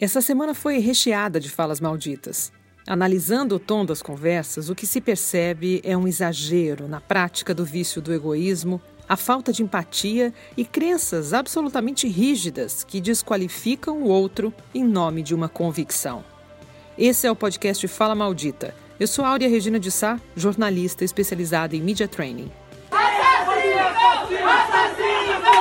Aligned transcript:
Essa 0.00 0.20
semana 0.20 0.54
foi 0.54 0.78
recheada 0.78 1.40
de 1.40 1.50
falas 1.50 1.80
malditas. 1.80 2.52
Analisando 2.86 3.56
o 3.56 3.58
tom 3.58 3.84
das 3.84 4.00
conversas, 4.00 4.70
o 4.70 4.74
que 4.74 4.86
se 4.86 5.00
percebe 5.00 5.80
é 5.82 5.96
um 5.96 6.06
exagero 6.06 6.86
na 6.86 7.00
prática 7.00 7.52
do 7.52 7.64
vício 7.64 8.00
do 8.00 8.14
egoísmo, 8.14 8.80
a 9.08 9.16
falta 9.16 9.52
de 9.52 9.64
empatia 9.64 10.32
e 10.56 10.64
crenças 10.64 11.32
absolutamente 11.32 12.06
rígidas 12.06 12.84
que 12.84 13.00
desqualificam 13.00 14.00
o 14.02 14.06
outro 14.06 14.54
em 14.72 14.84
nome 14.84 15.20
de 15.20 15.34
uma 15.34 15.48
convicção. 15.48 16.24
Esse 16.96 17.26
é 17.26 17.30
o 17.30 17.36
podcast 17.36 17.88
Fala 17.88 18.14
Maldita. 18.14 18.72
Eu 19.00 19.08
sou 19.08 19.24
Áurea 19.24 19.48
Regina 19.48 19.80
de 19.80 19.90
Sá, 19.90 20.20
jornalista 20.36 21.04
especializada 21.04 21.74
em 21.74 21.82
media 21.82 22.06
training. 22.06 22.52
Assassino! 22.92 23.82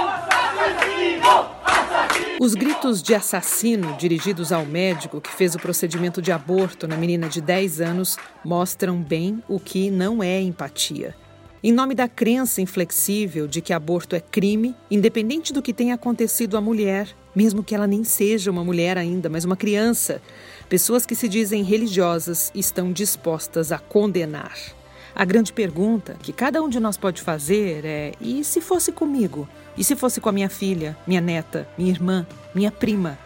Assassino! 0.06 1.50
Assassino! 1.65 2.26
Os 2.39 2.54
gritos 2.54 3.01
de 3.01 3.15
assassino 3.15 3.97
dirigidos 3.97 4.51
ao 4.51 4.64
médico 4.64 5.19
que 5.19 5.33
fez 5.33 5.55
o 5.55 5.59
procedimento 5.59 6.21
de 6.21 6.32
aborto 6.32 6.87
na 6.87 6.95
menina 6.95 7.28
de 7.28 7.41
10 7.41 7.82
anos 7.82 8.15
mostram 8.45 9.01
bem 9.01 9.41
o 9.47 9.59
que 9.59 9.89
não 9.89 10.21
é 10.21 10.39
empatia. 10.39 11.15
Em 11.64 11.71
nome 11.71 11.95
da 11.95 12.07
crença 12.07 12.61
inflexível 12.61 13.47
de 13.47 13.59
que 13.59 13.73
aborto 13.73 14.15
é 14.15 14.19
crime, 14.19 14.75
independente 14.92 15.51
do 15.51 15.64
que 15.64 15.73
tenha 15.73 15.95
acontecido 15.95 16.55
à 16.55 16.61
mulher, 16.61 17.09
mesmo 17.36 17.64
que 17.64 17.73
ela 17.73 17.87
nem 17.87 18.04
seja 18.04 18.51
uma 18.51 18.64
mulher 18.64 19.00
ainda, 19.00 19.29
mas 19.29 19.43
uma 19.43 19.57
criança, 19.57 20.21
pessoas 20.69 21.07
que 21.07 21.15
se 21.15 21.28
dizem 21.28 21.64
religiosas 21.64 22.51
estão 22.54 22.92
dispostas 22.92 23.71
a 23.71 23.79
condenar. 23.79 24.76
A 25.16 25.25
grande 25.25 25.52
pergunta 25.52 26.16
que 26.21 26.32
cada 26.32 26.61
um 26.61 26.70
de 26.70 26.79
nós 26.79 26.97
pode 26.97 27.21
fazer 27.21 27.86
é: 27.86 28.14
e 28.20 28.43
se 28.43 28.61
fosse 28.61 28.92
comigo? 28.92 29.48
E 29.78 29.84
se 29.84 29.96
fosse 29.96 30.20
com 30.20 30.29
a 30.29 30.32
minha 30.32 30.50
filha, 30.50 30.98
minha 31.06 31.21
neta, 31.21 31.68
minha 31.78 31.92
irmã, 31.92 32.25
minha 32.53 32.72
prima? 32.72 33.17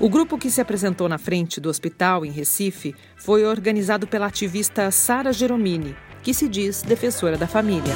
O 0.00 0.08
grupo 0.08 0.38
que 0.38 0.50
se 0.50 0.60
apresentou 0.60 1.08
na 1.08 1.18
frente 1.18 1.60
do 1.60 1.68
hospital 1.68 2.24
em 2.26 2.30
Recife 2.30 2.94
foi 3.16 3.44
organizado 3.44 4.06
pela 4.06 4.26
ativista 4.26 4.90
Sara 4.90 5.32
Geromini, 5.32 5.94
que 6.22 6.34
se 6.34 6.48
diz 6.48 6.82
defensora 6.82 7.36
da 7.36 7.46
família. 7.46 7.94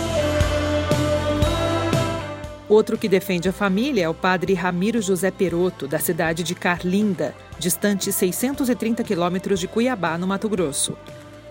Outro 2.68 2.98
que 2.98 3.08
defende 3.08 3.48
a 3.48 3.52
família 3.52 4.04
é 4.04 4.08
o 4.08 4.14
padre 4.14 4.52
Ramiro 4.52 5.00
José 5.00 5.30
Peroto, 5.30 5.86
da 5.86 6.00
cidade 6.00 6.42
de 6.42 6.54
Carlinda, 6.54 7.32
distante 7.60 8.12
630 8.12 9.04
quilômetros 9.04 9.60
de 9.60 9.68
Cuiabá, 9.68 10.18
no 10.18 10.26
Mato 10.26 10.48
Grosso. 10.48 10.96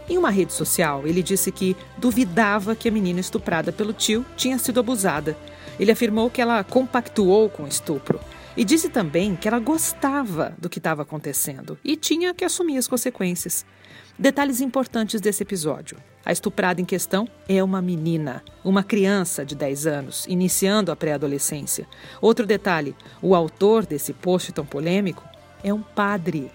Em 0.08 0.18
uma 0.18 0.30
rede 0.30 0.54
social, 0.54 1.08
ele 1.08 1.24
disse 1.24 1.52
que 1.52 1.76
duvidava 1.98 2.76
que 2.76 2.88
a 2.88 2.92
menina 2.92 3.20
estuprada 3.20 3.72
pelo 3.72 3.92
tio 3.92 4.24
tinha 4.38 4.58
sido 4.60 4.80
abusada. 4.80 5.36
Ele 5.80 5.92
afirmou 5.92 6.30
que 6.30 6.42
ela 6.42 6.64
compactuou 6.64 7.50
com 7.50 7.64
o 7.64 7.68
estupro 7.68 8.20
e 8.56 8.64
disse 8.64 8.88
também 8.88 9.36
que 9.36 9.48
ela 9.48 9.60
gostava 9.60 10.56
do 10.58 10.70
que 10.70 10.78
estava 10.78 11.02
acontecendo 11.02 11.78
e 11.84 11.98
tinha 11.98 12.34
que 12.34 12.46
assumir 12.46 12.78
as 12.78 12.88
consequências. 12.88 13.66
Detalhes 14.18 14.62
importantes 14.62 15.20
desse 15.20 15.44
episódio. 15.44 15.98
A 16.24 16.32
estuprada 16.32 16.80
em 16.80 16.86
questão 16.86 17.28
é 17.50 17.64
uma 17.64 17.82
menina, 17.82 18.44
uma 18.64 18.84
criança 18.84 19.46
de 19.46 19.56
10 19.56 19.86
anos, 19.86 20.26
iniciando 20.28 20.92
a 20.92 20.96
pré-adolescência. 20.96 21.88
Outro 22.22 22.46
detalhe: 22.46 22.96
o 23.22 23.36
autor 23.36 23.86
desse 23.86 24.14
post 24.14 24.52
tão 24.54 24.66
polêmico 24.66 25.24
é 25.64 25.74
um 25.74 25.82
padre. 25.82 26.50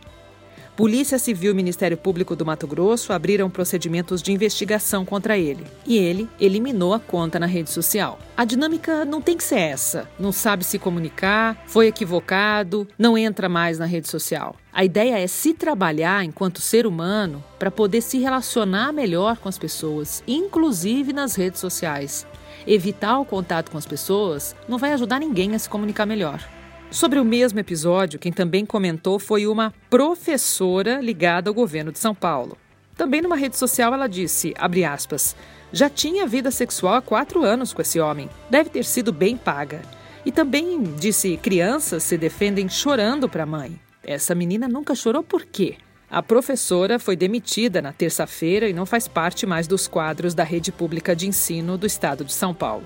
Polícia 0.81 1.19
Civil 1.19 1.51
e 1.51 1.55
Ministério 1.55 1.95
Público 1.95 2.35
do 2.35 2.47
Mato 2.47 2.67
Grosso 2.67 3.13
abriram 3.13 3.51
procedimentos 3.51 4.23
de 4.23 4.33
investigação 4.33 5.05
contra 5.05 5.37
ele. 5.37 5.63
E 5.85 5.99
ele 5.99 6.27
eliminou 6.41 6.95
a 6.95 6.99
conta 6.99 7.39
na 7.39 7.45
rede 7.45 7.69
social. 7.69 8.19
A 8.35 8.47
dinâmica 8.47 9.05
não 9.05 9.21
tem 9.21 9.37
que 9.37 9.45
ser 9.45 9.59
essa. 9.59 10.09
Não 10.19 10.33
sabe 10.33 10.65
se 10.65 10.79
comunicar, 10.79 11.63
foi 11.67 11.89
equivocado, 11.89 12.89
não 12.99 13.19
entra 13.19 13.47
mais 13.47 13.79
na 13.79 13.85
rede 13.85 14.09
social. 14.09 14.57
A 14.73 14.83
ideia 14.83 15.19
é 15.19 15.27
se 15.27 15.53
trabalhar 15.53 16.25
enquanto 16.25 16.63
ser 16.63 16.87
humano 16.87 17.45
para 17.59 17.71
poder 17.71 18.01
se 18.01 18.19
relacionar 18.19 18.91
melhor 18.91 19.37
com 19.37 19.51
as 19.51 19.59
pessoas, 19.59 20.25
inclusive 20.27 21.13
nas 21.13 21.35
redes 21.35 21.61
sociais. 21.61 22.27
Evitar 22.67 23.19
o 23.19 23.27
contato 23.27 23.71
com 23.71 23.77
as 23.77 23.85
pessoas 23.85 24.57
não 24.67 24.79
vai 24.79 24.95
ajudar 24.95 25.21
ninguém 25.21 25.55
a 25.55 25.59
se 25.59 25.69
comunicar 25.69 26.07
melhor. 26.07 26.43
Sobre 26.91 27.21
o 27.21 27.25
mesmo 27.25 27.61
episódio, 27.61 28.19
quem 28.19 28.33
também 28.33 28.67
comentou 28.67 29.21
foi 29.21 29.47
uma 29.47 29.73
professora 29.89 31.01
ligada 31.01 31.49
ao 31.49 31.55
governo 31.55 31.93
de 31.93 32.01
São 32.01 32.13
Paulo. 32.13 32.59
Também 32.97 33.23
numa 33.23 33.37
rede 33.37 33.57
social 33.57 33.95
ela 33.95 34.09
disse, 34.09 34.53
aspas, 34.59 35.37
já 35.73 35.89
tinha 35.89 36.27
vida 36.27 36.51
sexual 36.51 36.95
há 36.95 37.01
quatro 37.01 37.45
anos 37.45 37.73
com 37.73 37.81
esse 37.81 38.01
homem, 38.01 38.29
deve 38.51 38.71
ter 38.71 38.85
sido 38.85 39.13
bem 39.13 39.37
paga. 39.37 39.81
E 40.27 40.33
também 40.33 40.83
disse, 40.99 41.37
crianças 41.37 42.03
se 42.03 42.19
defendem 42.19 42.69
chorando 42.69 43.29
para 43.29 43.45
a 43.45 43.47
mãe. 43.47 43.79
Essa 44.03 44.35
menina 44.35 44.67
nunca 44.67 44.95
chorou 44.97 45.23
por 45.23 45.47
quê? 45.47 45.77
A 46.11 46.21
professora 46.21 46.99
foi 46.99 47.15
demitida 47.15 47.81
na 47.81 47.93
terça-feira 47.93 48.69
e 48.69 48.73
não 48.73 48.85
faz 48.85 49.07
parte 49.07 49.47
mais 49.47 49.69
dos 49.69 49.87
quadros 49.87 50.35
da 50.35 50.43
rede 50.43 50.73
pública 50.73 51.15
de 51.15 51.29
ensino 51.29 51.79
do 51.79 51.87
estado 51.87 52.25
de 52.25 52.33
São 52.33 52.53
Paulo. 52.53 52.85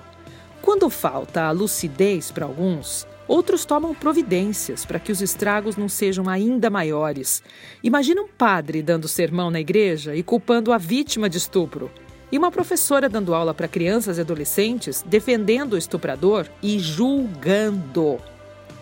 Quando 0.61 0.91
falta 0.91 1.45
a 1.45 1.51
lucidez 1.51 2.31
para 2.31 2.45
alguns, 2.45 3.07
Outros 3.27 3.65
tomam 3.65 3.95
providências 3.95 4.85
para 4.85 4.99
que 4.99 5.11
os 5.11 5.23
estragos 5.23 5.77
não 5.77 5.89
sejam 5.89 6.29
ainda 6.29 6.69
maiores. 6.69 7.43
Imagina 7.83 8.21
um 8.21 8.29
padre 8.29 8.83
dando 8.83 9.09
sermão 9.09 9.51
na 9.51 9.61
igreja 9.61 10.15
e 10.15 10.23
culpando 10.23 10.73
a 10.73 10.79
vítima 10.79 11.29
de 11.29 11.39
estupro. 11.39 11.91
E 12.31 12.37
uma 12.37 12.51
professora 12.51 13.09
dando 13.09 13.35
aula 13.35 13.55
para 13.55 13.69
crianças 13.69 14.19
e 14.19 14.21
adolescentes, 14.21 15.03
defendendo 15.07 15.75
o 15.75 15.79
estuprador 15.79 16.47
e 16.63 16.79
julgando. 16.79 18.19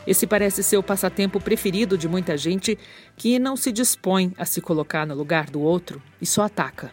Esse 0.07 0.27
parece 0.27 0.63
ser 0.63 0.77
o 0.77 0.83
passatempo 0.83 1.41
preferido 1.41 1.97
de 1.97 2.09
muita 2.09 2.37
gente 2.37 2.77
que 3.17 3.39
não 3.39 3.57
se 3.57 3.71
dispõe 3.71 4.33
a 4.37 4.45
se 4.45 4.61
colocar 4.61 5.07
no 5.07 5.15
lugar 5.15 5.49
do 5.49 5.61
outro 5.61 6.03
e 6.21 6.27
só 6.27 6.43
ataca. 6.43 6.91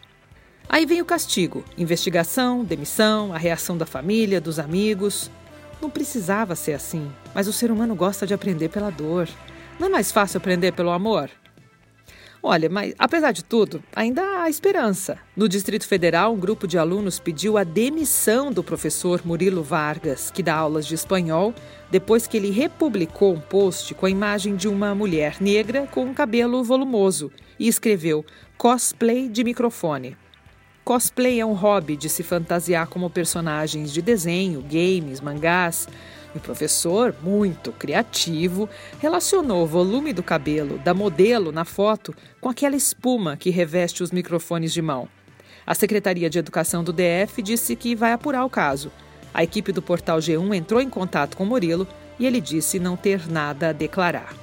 Aí 0.68 0.86
vem 0.86 1.02
o 1.02 1.06
castigo: 1.06 1.64
investigação, 1.76 2.64
demissão, 2.64 3.34
a 3.34 3.38
reação 3.38 3.76
da 3.76 3.88
família, 3.88 4.40
dos 4.40 4.60
amigos. 4.60 5.31
Não 5.82 5.90
precisava 5.90 6.56
ser 6.56 6.74
assim, 6.74 7.12
mas 7.34 7.48
o 7.48 7.54
ser 7.54 7.72
humano 7.72 7.96
gosta 7.96 8.28
de 8.28 8.34
aprender 8.34 8.70
pela 8.70 8.90
dor. 8.90 9.30
Não 9.80 9.88
é 9.88 9.90
mais 9.90 10.12
fácil 10.12 10.38
aprender 10.38 10.74
pelo 10.74 10.90
amor? 10.90 11.30
Olha, 12.42 12.70
mas 12.70 12.94
apesar 12.98 13.34
de 13.34 13.44
tudo, 13.44 13.84
ainda 13.94 14.22
há 14.22 14.50
esperança. 14.50 15.20
No 15.36 15.50
Distrito 15.50 15.86
Federal, 15.86 16.34
um 16.34 16.40
grupo 16.40 16.66
de 16.66 16.78
alunos 16.78 17.20
pediu 17.20 17.58
a 17.58 17.66
demissão 17.66 18.52
do 18.52 18.64
professor 18.64 19.22
Murilo 19.26 19.62
Vargas, 19.62 20.32
que 20.32 20.42
dá 20.42 20.56
aulas 20.56 20.88
de 20.88 20.96
espanhol, 20.96 21.54
depois 21.92 22.28
que 22.28 22.38
ele 22.38 22.50
republicou 22.50 23.34
um 23.34 23.42
post 23.42 23.94
com 23.94 24.06
a 24.06 24.10
imagem 24.10 24.56
de 24.56 24.70
uma 24.70 24.96
mulher 24.96 25.36
negra 25.42 25.86
com 25.88 26.06
um 26.06 26.14
cabelo 26.14 26.64
volumoso 26.64 27.30
e 27.60 27.68
escreveu 27.68 28.26
cosplay 28.58 29.28
de 29.28 29.44
microfone. 29.44 30.16
Cosplay 30.90 31.40
é 31.40 31.46
um 31.46 31.54
hobby 31.54 31.96
de 31.96 32.10
se 32.10 32.24
fantasiar 32.24 32.88
como 32.88 33.12
personagens 33.12 33.94
de 33.94 34.02
desenho, 34.02 34.64
games, 34.64 35.22
mangás. 35.22 35.88
O 36.34 36.40
professor, 36.40 37.14
muito 37.22 37.72
criativo, 37.72 38.68
relacionou 38.98 39.62
o 39.62 39.68
volume 39.68 40.14
do 40.14 40.24
cabelo 40.24 40.80
da 40.80 40.92
modelo 40.92 41.52
na 41.52 41.64
foto 41.64 42.12
com 42.42 42.50
aquela 42.50 42.76
espuma 42.76 43.38
que 43.38 43.52
reveste 43.52 44.02
os 44.02 44.10
microfones 44.10 44.74
de 44.74 44.82
mão. 44.82 45.08
A 45.64 45.76
Secretaria 45.76 46.28
de 46.28 46.40
Educação 46.40 46.84
do 46.84 46.92
DF 46.92 47.40
disse 47.44 47.76
que 47.76 47.94
vai 47.94 48.12
apurar 48.12 48.44
o 48.44 48.50
caso. 48.50 48.92
A 49.32 49.44
equipe 49.44 49.72
do 49.72 49.84
portal 49.84 50.18
G1 50.18 50.56
entrou 50.56 50.82
em 50.82 50.90
contato 50.90 51.38
com 51.38 51.46
Murilo 51.46 51.88
e 52.18 52.26
ele 52.26 52.42
disse 52.42 52.80
não 52.80 52.98
ter 52.98 53.30
nada 53.30 53.70
a 53.70 53.74
declarar. 53.74 54.34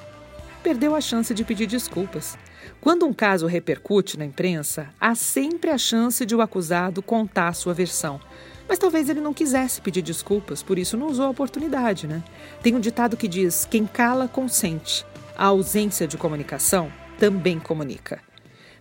Perdeu 0.62 0.94
a 0.94 1.00
chance 1.00 1.34
de 1.34 1.42
pedir 1.42 1.66
desculpas. 1.66 2.38
Quando 2.80 3.06
um 3.06 3.12
caso 3.12 3.46
repercute 3.46 4.18
na 4.18 4.24
imprensa, 4.24 4.88
há 5.00 5.14
sempre 5.14 5.70
a 5.70 5.78
chance 5.78 6.24
de 6.24 6.34
o 6.34 6.40
acusado 6.40 7.02
contar 7.02 7.52
sua 7.54 7.74
versão. 7.74 8.20
Mas 8.68 8.78
talvez 8.78 9.08
ele 9.08 9.20
não 9.20 9.32
quisesse 9.32 9.80
pedir 9.80 10.02
desculpas, 10.02 10.62
por 10.62 10.78
isso 10.78 10.96
não 10.96 11.08
usou 11.08 11.26
a 11.26 11.30
oportunidade, 11.30 12.06
né? 12.06 12.22
Tem 12.62 12.74
um 12.74 12.80
ditado 12.80 13.16
que 13.16 13.28
diz: 13.28 13.64
quem 13.64 13.86
cala, 13.86 14.28
consente. 14.28 15.06
A 15.36 15.46
ausência 15.46 16.06
de 16.06 16.16
comunicação 16.16 16.90
também 17.18 17.58
comunica. 17.58 18.20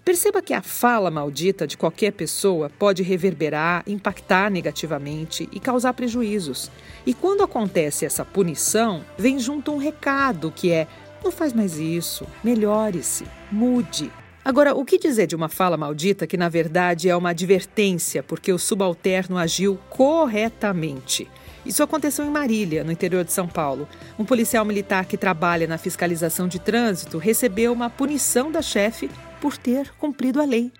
Perceba 0.06 0.40
que 0.40 0.54
a 0.54 0.62
fala 0.62 1.10
maldita 1.10 1.66
de 1.66 1.76
qualquer 1.76 2.12
pessoa 2.12 2.70
pode 2.70 3.02
reverberar, 3.02 3.84
impactar 3.88 4.52
negativamente 4.52 5.50
e 5.52 5.60
causar 5.60 5.94
prejuízos. 5.94 6.70
E 7.08 7.14
quando 7.14 7.42
acontece 7.42 8.06
essa 8.06 8.24
punição, 8.24 9.04
vem 9.18 9.40
junto 9.40 9.72
um 9.72 9.78
recado 9.78 10.54
que 10.56 10.72
é: 10.72 10.88
não 11.26 11.32
faz 11.32 11.52
mais 11.52 11.78
isso. 11.78 12.26
Melhore-se. 12.44 13.26
Mude. 13.52 14.12
Agora, 14.44 14.76
o 14.76 14.86
que 14.86 15.00
dizer 15.00 15.26
de 15.26 15.36
uma 15.36 15.50
fala 15.50 15.76
maldita 15.76 16.28
que, 16.28 16.38
na 16.38 16.48
verdade, 16.48 17.10
é 17.10 17.16
uma 17.16 17.32
advertência 17.32 18.22
porque 18.22 18.54
o 18.54 18.60
subalterno 18.60 19.38
agiu 19.38 19.80
corretamente? 19.90 21.28
Isso 21.66 21.82
aconteceu 21.82 22.24
em 22.24 22.30
Marília, 22.30 22.84
no 22.84 22.92
interior 22.92 23.26
de 23.26 23.34
São 23.34 23.48
Paulo. 23.48 23.90
Um 24.20 24.24
policial 24.24 24.64
militar 24.64 25.06
que 25.06 25.18
trabalha 25.18 25.66
na 25.66 25.80
fiscalização 25.80 26.48
de 26.48 26.60
trânsito 26.60 27.18
recebeu 27.18 27.74
uma 27.74 27.90
punição 27.90 28.52
da 28.52 28.62
chefe 28.62 29.10
por 29.42 29.58
ter 29.58 29.92
cumprido 29.96 30.40
a 30.40 30.46
lei. 30.46 30.72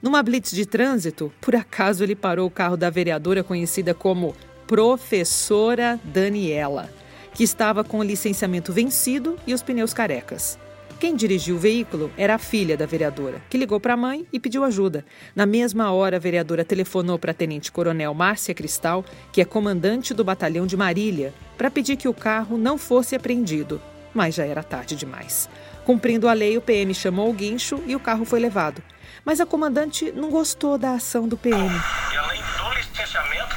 Numa 0.00 0.22
blitz 0.22 0.52
de 0.52 0.64
trânsito, 0.64 1.30
por 1.38 1.54
acaso 1.54 2.02
ele 2.02 2.16
parou 2.16 2.46
o 2.46 2.50
carro 2.50 2.78
da 2.78 2.88
vereadora 2.88 3.44
conhecida 3.44 3.92
como 3.92 4.34
Professora 4.66 6.00
Daniela 6.02 6.88
que 7.36 7.44
estava 7.44 7.84
com 7.84 7.98
o 7.98 8.02
licenciamento 8.02 8.72
vencido 8.72 9.38
e 9.46 9.52
os 9.52 9.62
pneus 9.62 9.92
carecas. 9.92 10.58
Quem 10.98 11.14
dirigiu 11.14 11.56
o 11.56 11.58
veículo 11.58 12.10
era 12.16 12.36
a 12.36 12.38
filha 12.38 12.78
da 12.78 12.86
vereadora, 12.86 13.42
que 13.50 13.58
ligou 13.58 13.78
para 13.78 13.92
a 13.92 13.96
mãe 13.96 14.26
e 14.32 14.40
pediu 14.40 14.64
ajuda. 14.64 15.04
Na 15.34 15.44
mesma 15.44 15.92
hora, 15.92 16.16
a 16.16 16.18
vereadora 16.18 16.64
telefonou 16.64 17.18
para 17.18 17.32
a 17.32 17.34
tenente-coronel 17.34 18.14
Márcia 18.14 18.54
Cristal, 18.54 19.04
que 19.30 19.42
é 19.42 19.44
comandante 19.44 20.14
do 20.14 20.24
batalhão 20.24 20.66
de 20.66 20.78
Marília, 20.78 21.34
para 21.58 21.70
pedir 21.70 21.96
que 21.96 22.08
o 22.08 22.14
carro 22.14 22.56
não 22.56 22.78
fosse 22.78 23.14
apreendido. 23.14 23.82
Mas 24.14 24.34
já 24.34 24.46
era 24.46 24.62
tarde 24.62 24.96
demais. 24.96 25.46
Cumprindo 25.84 26.30
a 26.30 26.32
lei, 26.32 26.56
o 26.56 26.62
PM 26.62 26.94
chamou 26.94 27.28
o 27.28 27.34
guincho 27.34 27.82
e 27.86 27.94
o 27.94 28.00
carro 28.00 28.24
foi 28.24 28.40
levado. 28.40 28.82
Mas 29.26 29.42
a 29.42 29.46
comandante 29.46 30.10
não 30.10 30.30
gostou 30.30 30.78
da 30.78 30.92
ação 30.92 31.28
do 31.28 31.36
PM. 31.36 31.60
E 31.60 32.16
além 32.16 32.40
do 32.40 32.78
licenciamento, 32.78 33.56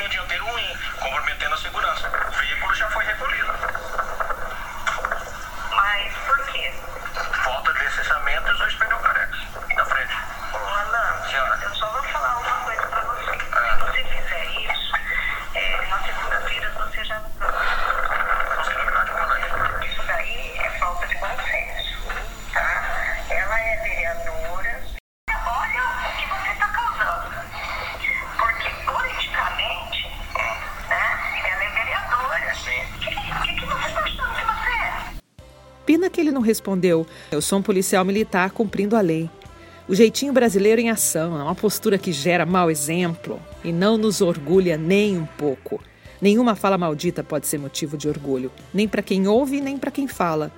pneus 0.00 0.10
dianteiros 0.12 0.48
ruins, 0.48 0.78
comprometendo 0.98 1.54
a 1.54 1.58
segurança. 1.58 2.08
O 2.28 2.32
veículo 2.32 2.74
já 2.74 2.90
foi 2.90 3.04
recolhido. 3.04 3.50
licenciamento 7.90 8.48
e 8.48 8.52
os 8.52 8.58
dois 8.58 8.74
pneus 8.74 9.02
carecas. 9.02 9.40
Na 9.74 9.84
frente. 9.84 10.14
Ô, 10.52 10.56
Alan, 10.56 11.28
Senhora. 11.28 11.58
eu 11.62 11.74
só 11.74 11.90
vou 11.90 12.02
falar 12.04 12.38
uma 12.38 12.56
coisa 12.64 12.82
pra 12.86 13.00
você. 13.00 13.30
É. 13.30 13.36
Se 13.36 13.78
você 13.80 14.04
fizer 14.04 14.44
isso, 14.46 14.96
é, 15.54 15.86
na 15.86 15.98
segunda-feira 16.02 16.70
você 16.70 17.04
já 17.04 17.18
não 17.18 17.30
Isso 19.84 20.02
daí 20.06 20.58
é 20.58 20.70
falta 20.78 21.06
de 21.06 21.16
bom 21.16 21.36
senso, 21.50 21.98
tá? 22.52 23.16
Ela 23.28 23.60
é 23.60 23.76
vereadora. 23.82 24.82
Olha 25.46 25.82
o 25.82 26.16
que 26.16 26.26
você 26.26 26.50
está 26.52 26.68
causando. 26.68 27.34
Porque 28.38 28.70
politicamente, 28.86 30.08
né, 30.88 31.42
ela 31.44 31.64
é 31.64 31.68
vereadora. 31.70 32.54
Sim. 32.54 32.84
O 32.84 32.98
que, 32.98 33.10
que, 33.10 33.60
que 33.60 33.66
você 33.66 33.88
está 33.88 34.00
achando 34.00 34.34
que 34.34 34.44
você 34.44 34.70
é? 34.70 35.20
Pena 36.00 36.08
que 36.08 36.18
ele 36.18 36.32
não 36.32 36.40
respondeu: 36.40 37.06
Eu 37.30 37.42
sou 37.42 37.58
um 37.58 37.62
policial 37.62 38.06
militar 38.06 38.52
cumprindo 38.52 38.96
a 38.96 39.02
lei. 39.02 39.28
O 39.86 39.94
jeitinho 39.94 40.32
brasileiro 40.32 40.80
em 40.80 40.88
ação 40.88 41.38
é 41.38 41.42
uma 41.42 41.54
postura 41.54 41.98
que 41.98 42.10
gera 42.10 42.46
mau 42.46 42.70
exemplo 42.70 43.38
e 43.62 43.70
não 43.70 43.98
nos 43.98 44.22
orgulha 44.22 44.78
nem 44.78 45.18
um 45.18 45.26
pouco. 45.26 45.78
Nenhuma 46.18 46.54
fala 46.54 46.78
maldita 46.78 47.22
pode 47.22 47.46
ser 47.46 47.58
motivo 47.58 47.98
de 47.98 48.08
orgulho, 48.08 48.50
nem 48.72 48.88
para 48.88 49.02
quem 49.02 49.28
ouve, 49.28 49.60
nem 49.60 49.76
para 49.76 49.90
quem 49.90 50.08
fala. 50.08 50.50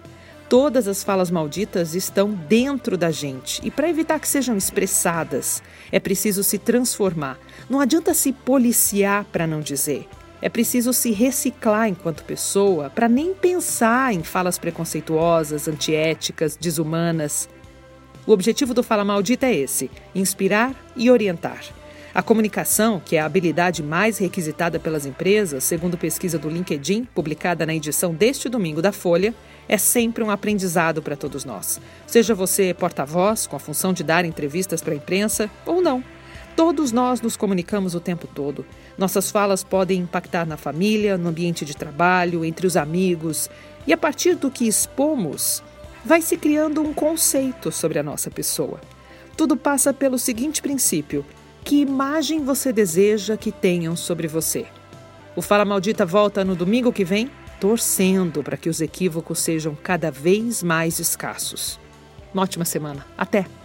Todas 0.48 0.86
as 0.86 1.02
falas 1.02 1.28
malditas 1.28 1.96
estão 1.96 2.30
dentro 2.30 2.96
da 2.96 3.10
gente 3.10 3.60
e 3.64 3.70
para 3.70 3.90
evitar 3.90 4.20
que 4.20 4.28
sejam 4.28 4.56
expressadas, 4.56 5.60
é 5.90 5.98
preciso 5.98 6.44
se 6.44 6.56
transformar. 6.56 7.36
Não 7.68 7.80
adianta 7.80 8.14
se 8.14 8.32
policiar 8.32 9.24
para 9.24 9.44
não 9.44 9.60
dizer. 9.60 10.06
É 10.42 10.48
preciso 10.48 10.92
se 10.92 11.12
reciclar 11.12 11.88
enquanto 11.88 12.24
pessoa 12.24 12.90
para 12.90 13.08
nem 13.08 13.32
pensar 13.32 14.12
em 14.12 14.24
falas 14.24 14.58
preconceituosas, 14.58 15.68
antiéticas, 15.68 16.56
desumanas. 16.56 17.48
O 18.26 18.32
objetivo 18.32 18.74
do 18.74 18.82
Fala 18.82 19.04
Maldita 19.04 19.46
é 19.46 19.54
esse: 19.54 19.88
inspirar 20.12 20.74
e 20.96 21.08
orientar. 21.08 21.62
A 22.12 22.22
comunicação, 22.22 23.00
que 23.02 23.16
é 23.16 23.20
a 23.20 23.24
habilidade 23.24 23.82
mais 23.82 24.18
requisitada 24.18 24.78
pelas 24.78 25.06
empresas, 25.06 25.64
segundo 25.64 25.96
pesquisa 25.96 26.38
do 26.38 26.50
LinkedIn, 26.50 27.04
publicada 27.14 27.64
na 27.64 27.74
edição 27.74 28.12
deste 28.12 28.50
domingo 28.50 28.82
da 28.82 28.92
Folha, 28.92 29.32
é 29.66 29.78
sempre 29.78 30.22
um 30.22 30.30
aprendizado 30.30 31.00
para 31.00 31.16
todos 31.16 31.44
nós. 31.44 31.80
Seja 32.06 32.34
você 32.34 32.74
porta-voz, 32.74 33.46
com 33.46 33.56
a 33.56 33.60
função 33.60 33.94
de 33.94 34.02
dar 34.02 34.24
entrevistas 34.24 34.82
para 34.82 34.92
a 34.92 34.96
imprensa, 34.96 35.48
ou 35.64 35.80
não. 35.80 36.04
Todos 36.54 36.92
nós 36.92 37.20
nos 37.20 37.36
comunicamos 37.36 37.94
o 37.94 38.00
tempo 38.00 38.26
todo. 38.26 38.64
Nossas 38.98 39.30
falas 39.30 39.64
podem 39.64 40.00
impactar 40.00 40.46
na 40.46 40.56
família, 40.56 41.16
no 41.16 41.30
ambiente 41.30 41.64
de 41.64 41.76
trabalho, 41.76 42.44
entre 42.44 42.66
os 42.66 42.76
amigos. 42.76 43.48
E 43.86 43.92
a 43.92 43.96
partir 43.96 44.34
do 44.34 44.50
que 44.50 44.68
expomos, 44.68 45.62
vai 46.04 46.20
se 46.20 46.36
criando 46.36 46.82
um 46.82 46.92
conceito 46.92 47.72
sobre 47.72 47.98
a 47.98 48.02
nossa 48.02 48.30
pessoa. 48.30 48.80
Tudo 49.36 49.56
passa 49.56 49.94
pelo 49.94 50.18
seguinte 50.18 50.60
princípio: 50.60 51.24
que 51.64 51.80
imagem 51.80 52.44
você 52.44 52.72
deseja 52.72 53.36
que 53.36 53.50
tenham 53.50 53.96
sobre 53.96 54.28
você? 54.28 54.66
O 55.34 55.40
Fala 55.40 55.64
Maldita 55.64 56.04
volta 56.04 56.44
no 56.44 56.54
domingo 56.54 56.92
que 56.92 57.04
vem, 57.04 57.30
torcendo 57.58 58.42
para 58.42 58.56
que 58.56 58.68
os 58.68 58.80
equívocos 58.80 59.38
sejam 59.38 59.74
cada 59.74 60.10
vez 60.10 60.62
mais 60.62 60.98
escassos. 60.98 61.80
Uma 62.34 62.42
ótima 62.42 62.64
semana. 62.64 63.06
Até! 63.16 63.61